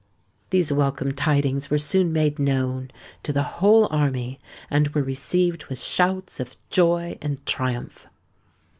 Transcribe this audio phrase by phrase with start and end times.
[0.49, 2.89] These welcome tidings were soon made known
[3.21, 8.07] to the whole army, and were received with shouts of joy and triumph.